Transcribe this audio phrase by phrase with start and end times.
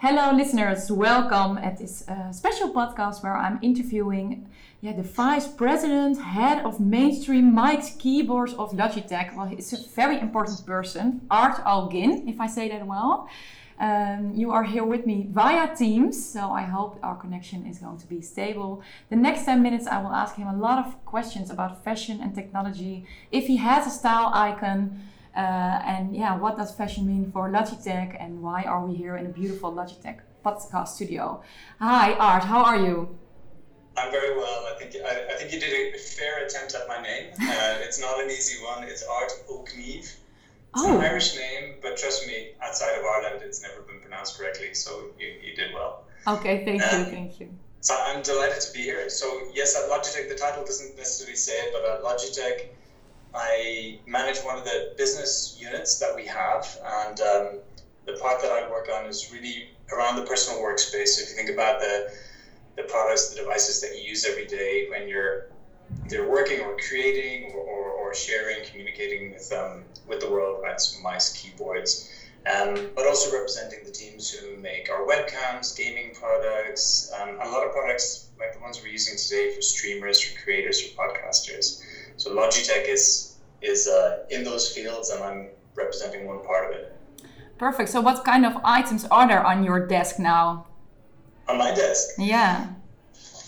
[0.00, 0.92] Hello, listeners.
[0.92, 4.48] Welcome at this uh, special podcast where I'm interviewing
[4.80, 9.34] yeah, the vice president, head of mainstream mics, keyboards of Logitech.
[9.34, 13.28] Well, he's a very important person, Art Algin, if I say that well.
[13.80, 17.98] Um, you are here with me via Teams, so I hope our connection is going
[17.98, 18.84] to be stable.
[19.10, 22.36] The next 10 minutes, I will ask him a lot of questions about fashion and
[22.36, 23.04] technology.
[23.32, 25.00] If he has a style icon,
[25.34, 29.28] and yeah, what does fashion mean for Logitech and why are we here in a
[29.28, 31.42] beautiful Logitech podcast studio?
[31.80, 33.18] Hi, Art, how are you?
[33.96, 34.66] I'm very well.
[34.72, 37.32] I think I, I think you did a fair attempt at my name.
[37.32, 38.84] Uh, it's not an easy one.
[38.84, 39.98] It's Art O'Gnimh.
[40.00, 40.98] It's oh.
[40.98, 44.74] an Irish name, but trust me, outside of Ireland, it's never been pronounced correctly.
[44.74, 46.04] So you, you did well.
[46.26, 47.48] Okay, thank um, you, thank you.
[47.80, 49.08] So I'm delighted to be here.
[49.08, 52.68] So yes, at Logitech, the title doesn't necessarily say it, but at Logitech,
[53.34, 57.58] I manage one of the business units that we have, and um,
[58.06, 61.08] the part that I work on is really around the personal workspace.
[61.08, 62.10] So if you think about the
[62.76, 65.42] the products, the devices that you use every day when you're
[66.08, 70.80] they're working or creating or, or, or sharing, communicating with um, with the world, right?
[70.80, 72.08] So mice, keyboards,
[72.46, 77.64] um, but also representing the teams who make our webcams, gaming products, um, a lot
[77.64, 81.80] of products like the ones we're using today for streamers, for creators, for podcasters.
[82.16, 83.27] So Logitech is
[83.62, 86.96] is uh, in those fields, and I'm representing one part of it.
[87.58, 87.88] Perfect.
[87.88, 90.66] So, what kind of items are there on your desk now?
[91.48, 92.10] On my desk.
[92.18, 92.68] Yeah.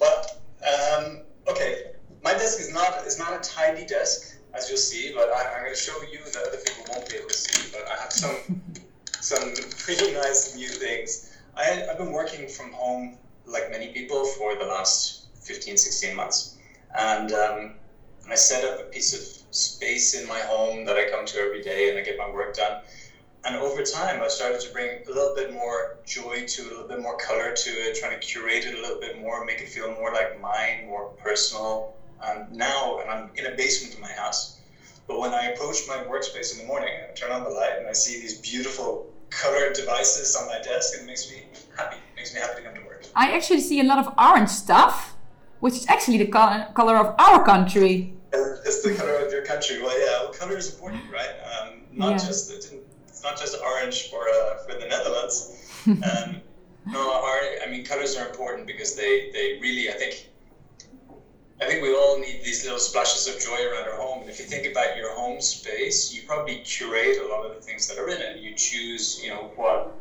[0.00, 0.24] Well,
[0.62, 1.92] um, okay.
[2.22, 5.62] My desk is not is not a tidy desk, as you'll see, but I, am
[5.62, 7.70] going to show you that other people won't be able to see.
[7.72, 8.36] But I have some
[9.20, 11.36] some pretty nice new things.
[11.56, 16.58] I, I've been working from home like many people for the last 15, 16 months,
[16.98, 17.74] and um,
[18.30, 21.62] I set up a piece of space in my home that I come to every
[21.62, 22.82] day and I get my work done.
[23.44, 26.68] And over time, I started to bring a little bit more joy to it, a
[26.68, 29.60] little bit more color to it, trying to curate it a little bit more, make
[29.60, 31.94] it feel more like mine, more personal.
[32.24, 34.60] And now, and I'm in a basement of my house,
[35.06, 37.86] but when I approach my workspace in the morning, I turn on the light and
[37.86, 41.44] I see these beautiful colored devices on my desk, and it makes me
[41.76, 41.96] happy.
[41.96, 43.04] It makes me happy to come to work.
[43.14, 45.15] I actually see a lot of orange stuff,
[45.60, 48.16] which is actually the color of our country
[48.66, 49.80] it's the color of your country.
[49.80, 51.34] Well, yeah, well, color is important, right?
[51.52, 52.18] Um, not yeah.
[52.18, 55.52] just it's not just orange for uh, for the Netherlands.
[55.86, 56.40] Um,
[56.84, 60.28] no, our, I mean colors are important because they they really I think
[61.60, 64.22] I think we all need these little splashes of joy around our home.
[64.22, 67.60] And if you think about your home space, you probably curate a lot of the
[67.60, 68.38] things that are in it.
[68.38, 69.94] You choose, you know, what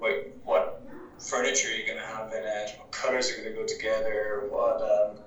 [0.00, 0.82] what what
[1.20, 4.80] furniture you're going to have in it, what colors are going to go together, what
[4.80, 5.18] um,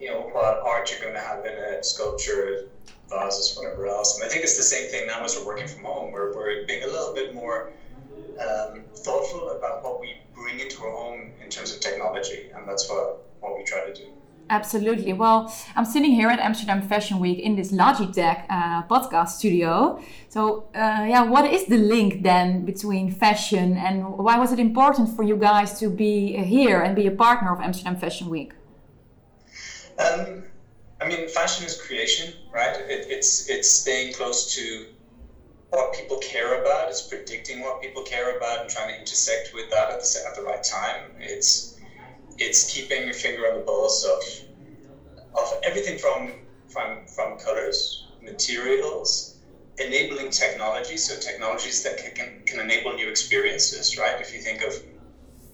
[0.00, 2.66] you know, what art you're going to have in it, sculpture,
[3.08, 4.14] vases, whatever else.
[4.14, 6.10] And I think it's the same thing now as we're working from home.
[6.10, 7.68] We're, we're being a little bit more
[8.40, 12.88] um, thoughtful about what we bring into our home in terms of technology, and that's
[12.88, 14.08] what, what we try to do.
[14.50, 15.12] Absolutely.
[15.12, 20.02] Well, I'm sitting here at Amsterdam Fashion Week in this Logitech uh, podcast studio.
[20.28, 25.16] So, uh, yeah, what is the link then between fashion and why was it important
[25.16, 28.52] for you guys to be here and be a partner of Amsterdam Fashion Week?
[29.98, 30.44] Um,
[31.00, 32.76] I mean, fashion is creation, right?
[32.76, 34.86] It, it's it's staying close to
[35.70, 36.90] what people care about.
[36.90, 40.36] It's predicting what people care about and trying to intersect with that at the at
[40.36, 41.10] the right time.
[41.18, 41.78] It's
[42.42, 44.22] it's keeping your finger on the pulse of
[45.34, 46.32] of everything from
[46.68, 49.38] from from colors, materials,
[49.78, 50.96] enabling technology.
[50.96, 54.20] So technologies that can, can, can enable new experiences, right?
[54.20, 54.72] If you think of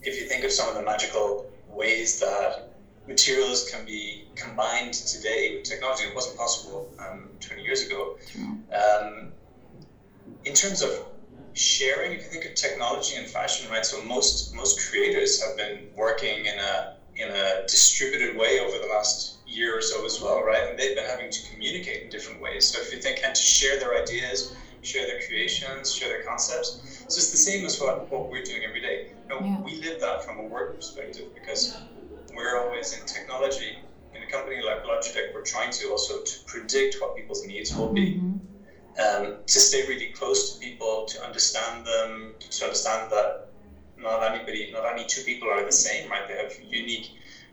[0.03, 2.69] if you think of some of the magical ways that
[3.07, 6.05] materials can be combined today with technology.
[6.05, 8.17] It wasn't possible um, 20 years ago.
[8.83, 9.33] Um,
[10.45, 10.91] in terms of
[11.59, 13.85] sharing, if you think of technology and fashion, right?
[13.85, 18.87] So most most creators have been working in a in a distributed way over the
[18.87, 20.69] last year or so as well, right?
[20.69, 22.67] And they've been having to communicate in different ways.
[22.67, 27.05] So if you think and to share their ideas, share their creations, share their concepts.
[27.09, 29.13] So it's the same as what, what we're doing every day.
[29.25, 29.61] You know, yeah.
[29.61, 31.77] we live that from a work perspective because
[32.35, 33.79] we're always in technology.
[34.15, 37.93] In a company like Logitech, we're trying to also to predict what people's needs will
[37.93, 38.37] be, mm-hmm.
[38.99, 43.49] Um, to stay really close to people, to understand them, to understand that
[43.97, 46.27] not anybody, not any two people are the same, right?
[46.27, 47.11] They have unique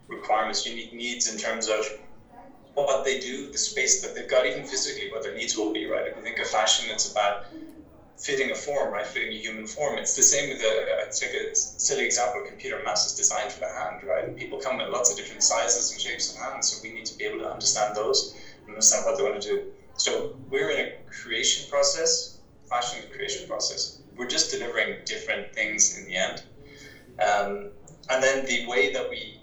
[0.07, 1.85] requirements, unique needs in terms of
[2.73, 5.85] what they do, the space that they've got, even physically, what their needs will be,
[5.85, 6.07] right?
[6.07, 7.45] If you think of fashion, it's about
[8.17, 9.05] fitting a form, right?
[9.05, 9.97] Fitting a human form.
[9.97, 13.51] It's the same with a, I take a silly example, a computer mouse is designed
[13.51, 14.25] for the hand, right?
[14.25, 17.05] And people come in lots of different sizes and shapes of hands, so we need
[17.05, 19.71] to be able to understand those and understand what they want to do.
[19.97, 22.39] So we're in a creation process,
[22.69, 24.01] fashion creation process.
[24.17, 26.43] We're just delivering different things in the end.
[27.19, 27.69] Um,
[28.09, 29.39] and then the way that we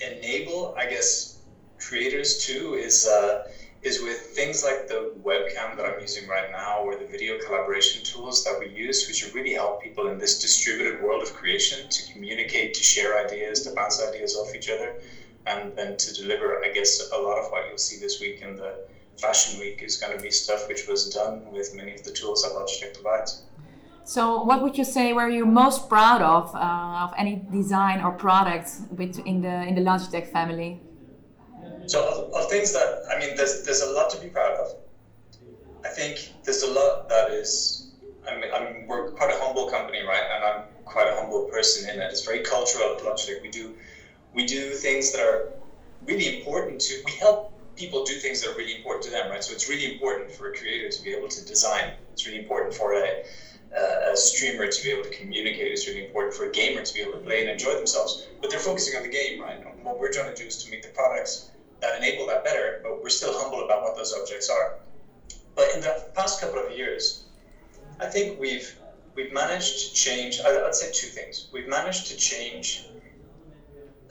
[0.00, 1.38] enable, I guess,
[1.78, 3.44] creators too is uh,
[3.82, 8.02] is with things like the webcam that I'm using right now, or the video collaboration
[8.02, 12.12] tools that we use, which really help people in this distributed world of creation to
[12.12, 15.00] communicate, to share ideas, to bounce ideas off each other,
[15.46, 16.64] and then to deliver.
[16.64, 18.84] I guess a lot of what you'll see this week in the
[19.20, 22.42] Fashion Week is going to be stuff which was done with many of the tools
[22.42, 23.42] that Logitech provides.
[24.04, 28.12] So, what would you say were you most proud of uh, of any design or
[28.12, 30.80] product with, in the in the Logitech family?
[31.86, 34.76] So, of, of, things that I mean, there's there's a lot to be proud of.
[35.84, 37.92] I think there's a lot that is.
[38.26, 40.26] I mean, I'm, we're quite a humble company, right?
[40.34, 42.04] And I'm quite a humble person in it.
[42.10, 43.42] It's very cultural at Logitech.
[43.42, 43.74] We do
[44.32, 45.52] we do things that are
[46.06, 47.02] really important to.
[47.04, 49.42] We help people do things that are really important to them, right?
[49.42, 51.92] So it's really important for a creator to be able to design.
[52.12, 53.24] It's really important for a
[53.70, 57.00] a streamer to be able to communicate It's really important for a gamer to be
[57.00, 58.26] able to play and enjoy themselves.
[58.40, 59.58] But they're focusing on the game, right?
[59.58, 62.80] And what we're trying to do is to make the products that enable that better,
[62.82, 64.76] but we're still humble about what those objects are.
[65.54, 67.24] But in the past couple of years,
[68.00, 68.74] I think we've
[69.14, 70.40] we've managed to change.
[70.40, 71.48] I'd say two things.
[71.52, 72.84] We've managed to change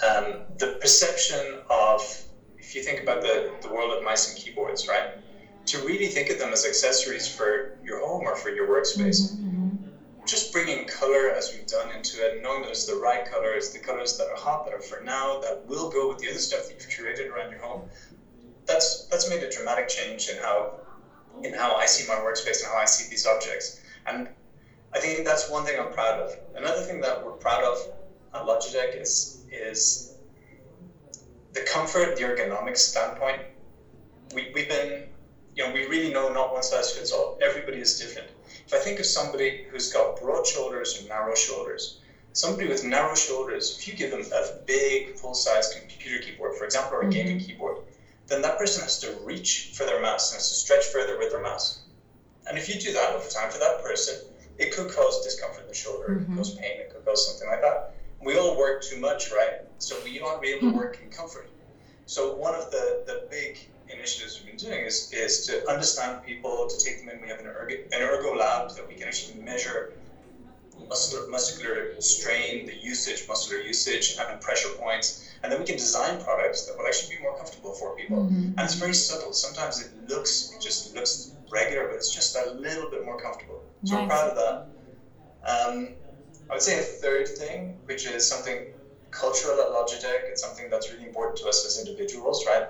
[0.08, 2.02] um, the perception of,
[2.58, 5.12] if you think about the, the world of mice and keyboards, right?
[5.68, 9.32] to really think of them as accessories for your home or for your workspace.
[9.32, 10.26] Mm-hmm, mm-hmm.
[10.26, 13.80] Just bringing color as we've done into it, knowing that it's the right colors, the
[13.80, 16.68] colors that are hot, that are for now, that will go with the other stuff
[16.68, 17.82] that you've curated around your home.
[18.66, 20.80] That's that's made a dramatic change in how
[21.44, 23.80] in how I see my workspace and how I see these objects.
[24.06, 24.30] And
[24.94, 26.36] I think that's one thing I'm proud of.
[26.56, 27.78] Another thing that we're proud of
[28.34, 30.17] at Logitech is is
[31.58, 33.42] the comfort, the ergonomic standpoint.
[34.34, 35.04] We, we've been
[35.58, 37.38] you know, we really know not one size fits all.
[37.42, 38.30] Everybody is different.
[38.68, 42.00] If I think of somebody who's got broad shoulders or narrow shoulders,
[42.34, 46.98] somebody with narrow shoulders, if you give them a big full-size computer keyboard, for example,
[46.98, 47.12] or a mm-hmm.
[47.12, 47.78] gaming keyboard,
[48.28, 51.32] then that person has to reach for their mouse, and has to stretch further with
[51.32, 51.82] their mouse.
[52.48, 54.16] And if you do that over time for that person,
[54.60, 56.14] it could cause discomfort in the shoulder, mm-hmm.
[56.14, 56.38] it could mm-hmm.
[56.38, 57.96] cause pain, it could cause something like that.
[58.28, 59.62] We all work too much, right?
[59.80, 60.78] So we want to be able to mm-hmm.
[60.78, 61.50] work in comfort.
[62.08, 63.58] So one of the, the big
[63.88, 67.22] initiatives we've been doing is, is to understand people, to take them in.
[67.22, 69.94] We have an ergo, an ergo lab that we can actually measure
[70.90, 75.08] muscular, muscular strain, the usage, muscular usage, and pressure points.
[75.42, 78.26] And then we can design products that will actually be more comfortable for people.
[78.26, 78.58] Mm-hmm.
[78.58, 79.32] And it's very subtle.
[79.32, 83.64] Sometimes it looks it just looks regular, but it's just a little bit more comfortable.
[83.86, 84.02] So nice.
[84.02, 84.58] we're proud of that.
[85.54, 85.96] Um,
[86.50, 88.74] I would say a third thing, which is something
[89.12, 90.30] cultural at Logitech.
[90.30, 92.64] It's something that's really important to us as individuals, right?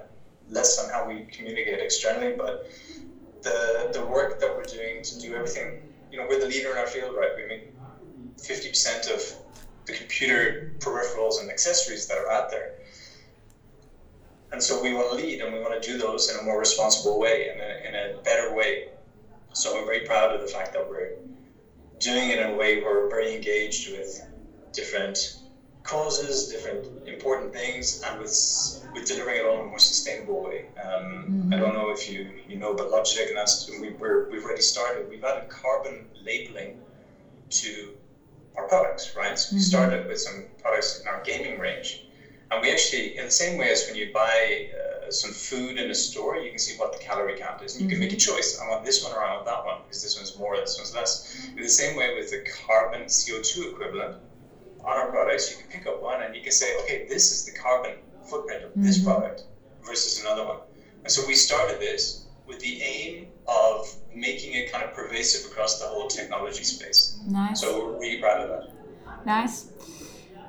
[0.49, 2.65] less on how we communicate externally, but
[3.41, 5.81] the the work that we're doing to do everything,
[6.11, 7.29] you know, we're the leader in our field, right?
[7.35, 7.63] We make
[8.37, 9.35] 50% of
[9.85, 12.73] the computer peripherals and accessories that are out there.
[14.51, 16.57] And so we want to lead and we want to do those in a more
[16.57, 18.85] responsible way, in a, in a better way.
[19.53, 21.09] So I'm very proud of the fact that we're
[21.99, 24.21] doing it in a way where we're very engaged with
[24.73, 25.39] different
[25.83, 28.33] causes, different important things, and with
[28.93, 30.65] with delivering it all in a more sustainable way.
[30.83, 31.53] Um, mm-hmm.
[31.53, 34.61] I don't know if you you know, but Logitech and us, we, we're, we've already
[34.61, 35.09] started.
[35.09, 36.79] We've added carbon labeling
[37.49, 37.93] to
[38.57, 39.37] our products, right?
[39.37, 39.63] So we mm-hmm.
[39.63, 42.05] started with some products in our gaming range,
[42.51, 45.89] and we actually, in the same way as when you buy uh, some food in
[45.89, 48.15] a store, you can see what the calorie count is, and you can make a
[48.15, 48.35] mm-hmm.
[48.35, 48.59] choice.
[48.59, 50.95] I want this one or I want that one because this one's more, this one's
[50.95, 51.47] less.
[51.55, 54.17] In the same way with the carbon CO2 equivalent
[54.83, 57.45] on our products, you can pick up one and you can say, okay, this is
[57.45, 57.95] the carbon
[58.29, 59.07] footprint of this mm-hmm.
[59.07, 59.43] product
[59.83, 60.59] versus another one.
[61.03, 65.79] And so we started this with the aim of making it kind of pervasive across
[65.79, 67.19] the whole technology space.
[67.27, 67.61] Nice.
[67.61, 69.25] So we're really proud of that.
[69.25, 69.69] Nice.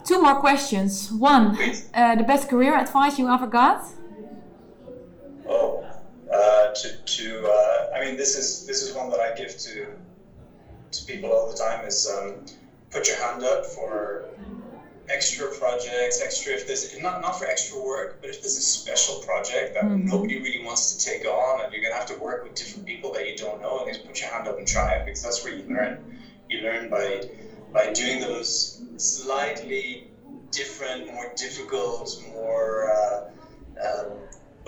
[0.04, 1.12] Two more questions.
[1.12, 1.56] One,
[1.92, 3.84] uh, the best career advice you ever got?
[7.18, 9.86] To, uh, I mean, this is this is one that I give to
[10.90, 11.84] to people all the time.
[11.84, 12.44] Is um,
[12.90, 14.28] put your hand up for
[15.08, 19.20] extra projects, extra if there's not not for extra work, but if there's a special
[19.22, 20.06] project that mm-hmm.
[20.06, 23.12] nobody really wants to take on, and you're gonna have to work with different people
[23.12, 25.42] that you don't know, and just put your hand up and try it because that's
[25.44, 26.18] where you learn.
[26.48, 27.28] You learn by
[27.72, 30.08] by doing those slightly
[30.50, 33.30] different, more difficult, more uh,
[33.86, 34.06] um,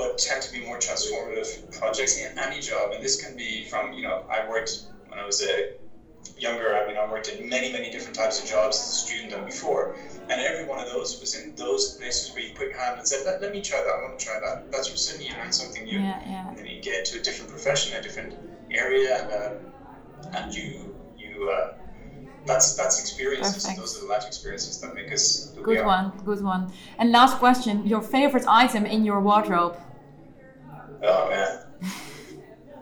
[0.01, 2.93] but tend to be more transformative projects in any job.
[2.93, 4.73] And this can be from you know I worked
[5.09, 5.81] when I was a
[6.41, 9.33] younger, I mean, I worked in many, many different types of jobs as a student
[9.33, 9.97] and before.
[10.29, 13.07] And every one of those was in those places where you put your hand and
[13.07, 14.71] said, let, let me try that, I want to try that.
[14.73, 15.99] That's where suddenly you learn something new.
[15.99, 16.49] Yeah, yeah.
[16.49, 18.35] And then you get into a different profession, a different
[18.71, 21.75] area, and, uh, and you, you, uh,
[22.47, 23.63] that's that's experiences.
[23.65, 23.79] Perfect.
[23.79, 25.53] Those are the life experiences that make us.
[25.63, 26.73] good one, good one.
[26.99, 29.77] And last question: Your favorite item in your wardrobe?
[31.03, 31.65] Oh man,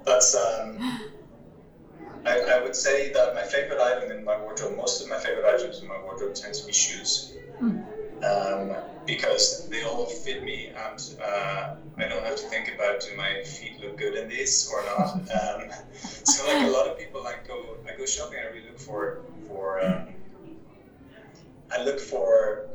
[0.04, 1.00] that's um.
[2.26, 5.46] I, I would say that my favorite item in my wardrobe, most of my favorite
[5.46, 7.32] items in my wardrobe tend to be shoes.
[7.60, 7.84] Mm.
[8.22, 13.16] Um, because they all fit me and uh, I don't have to think about do
[13.16, 15.14] my feet look good in these or not.
[15.38, 15.70] Um,
[16.24, 18.38] so like a lot of people, like go I go shopping.
[18.38, 20.08] I really look for for um,
[21.70, 22.66] I look for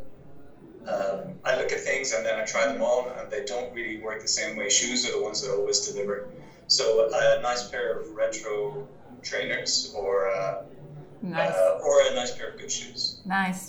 [0.88, 3.98] um, I look at things and then I try them on and they don't really
[4.00, 4.70] work the same way.
[4.70, 6.16] Shoes are the ones that always deliver.
[6.68, 8.88] So a nice pair of retro
[9.22, 10.64] trainers or uh,
[11.22, 11.52] nice.
[11.52, 13.22] uh, or a nice pair of good shoes.
[13.26, 13.62] Nice.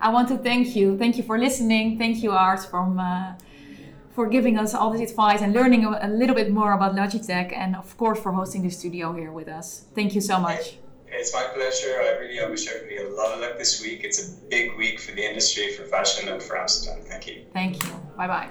[0.00, 0.96] I want to thank you.
[0.96, 1.98] Thank you for listening.
[1.98, 3.34] Thank you, Art, from uh,
[4.14, 7.52] for giving us all this advice and learning a, a, little bit more about Logitech,
[7.52, 9.66] and of course for hosting the studio here with us.
[9.96, 10.78] Thank you so much.
[11.10, 12.00] It's my pleasure.
[12.02, 14.04] I really I wish everybody a lot of luck this week.
[14.04, 17.02] It's a big week for the industry, for fashion, and for Amsterdam.
[17.04, 17.44] Thank you.
[17.52, 17.90] Thank you.
[18.16, 18.50] Bye bye.